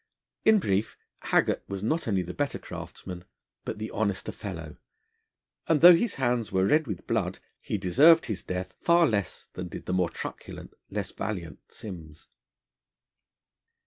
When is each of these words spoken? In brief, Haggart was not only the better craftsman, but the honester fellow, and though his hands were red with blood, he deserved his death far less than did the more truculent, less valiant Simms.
In 0.43 0.57
brief, 0.57 0.97
Haggart 1.19 1.63
was 1.67 1.83
not 1.83 2.07
only 2.07 2.23
the 2.23 2.33
better 2.33 2.57
craftsman, 2.57 3.23
but 3.63 3.77
the 3.77 3.91
honester 3.91 4.31
fellow, 4.31 4.77
and 5.67 5.81
though 5.81 5.95
his 5.95 6.15
hands 6.15 6.51
were 6.51 6.65
red 6.65 6.87
with 6.87 7.05
blood, 7.05 7.37
he 7.61 7.77
deserved 7.77 8.25
his 8.25 8.41
death 8.41 8.73
far 8.81 9.05
less 9.05 9.49
than 9.53 9.67
did 9.67 9.85
the 9.85 9.93
more 9.93 10.09
truculent, 10.09 10.73
less 10.89 11.11
valiant 11.11 11.59
Simms. 11.71 12.29